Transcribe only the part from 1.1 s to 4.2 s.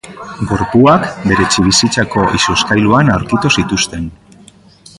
bere etxebizitzako izozkailuan aurkitu zituzten.